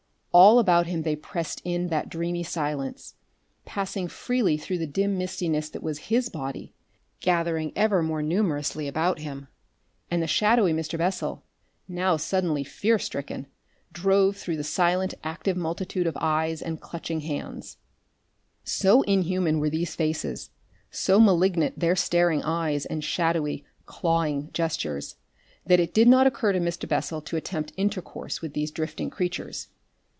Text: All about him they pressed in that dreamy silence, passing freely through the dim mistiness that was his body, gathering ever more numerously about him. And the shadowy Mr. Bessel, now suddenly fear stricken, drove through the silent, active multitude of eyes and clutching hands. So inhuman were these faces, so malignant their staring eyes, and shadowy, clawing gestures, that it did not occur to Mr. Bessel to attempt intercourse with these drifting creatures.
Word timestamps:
All 0.33 0.59
about 0.59 0.87
him 0.87 1.01
they 1.01 1.17
pressed 1.17 1.61
in 1.65 1.89
that 1.89 2.07
dreamy 2.07 2.43
silence, 2.43 3.15
passing 3.65 4.07
freely 4.07 4.55
through 4.55 4.77
the 4.77 4.87
dim 4.87 5.17
mistiness 5.17 5.69
that 5.69 5.83
was 5.83 6.07
his 6.07 6.29
body, 6.29 6.73
gathering 7.19 7.73
ever 7.75 8.01
more 8.01 8.21
numerously 8.21 8.87
about 8.87 9.19
him. 9.19 9.49
And 10.09 10.23
the 10.23 10.27
shadowy 10.27 10.71
Mr. 10.71 10.97
Bessel, 10.97 11.43
now 11.85 12.15
suddenly 12.15 12.63
fear 12.63 12.97
stricken, 12.97 13.47
drove 13.91 14.37
through 14.37 14.55
the 14.55 14.63
silent, 14.63 15.13
active 15.21 15.57
multitude 15.57 16.07
of 16.07 16.17
eyes 16.21 16.61
and 16.61 16.79
clutching 16.79 17.19
hands. 17.19 17.75
So 18.63 19.01
inhuman 19.01 19.59
were 19.59 19.69
these 19.69 19.95
faces, 19.95 20.49
so 20.89 21.19
malignant 21.19 21.77
their 21.77 21.97
staring 21.97 22.41
eyes, 22.41 22.85
and 22.85 23.03
shadowy, 23.03 23.65
clawing 23.85 24.49
gestures, 24.53 25.17
that 25.65 25.81
it 25.81 25.93
did 25.93 26.07
not 26.07 26.25
occur 26.25 26.53
to 26.53 26.59
Mr. 26.61 26.87
Bessel 26.87 27.19
to 27.23 27.35
attempt 27.35 27.73
intercourse 27.75 28.41
with 28.41 28.53
these 28.53 28.71
drifting 28.71 29.09
creatures. 29.09 29.67